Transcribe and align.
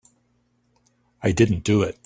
I 1.21 1.31
didn't 1.31 1.63
do 1.63 1.83
it. 1.83 1.99